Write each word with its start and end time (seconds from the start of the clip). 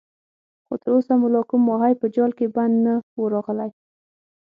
خو 0.65 0.73
تر 0.81 0.89
اوسه 0.95 1.13
مو 1.19 1.27
لا 1.33 1.41
کوم 1.49 1.61
ماهی 1.69 1.93
په 2.01 2.07
جال 2.15 2.31
کې 2.37 2.53
بند 2.55 2.75
نه 2.85 2.93
وو 3.15 3.25
راغلی. 3.33 3.69